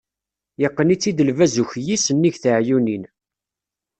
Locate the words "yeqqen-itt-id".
0.61-1.19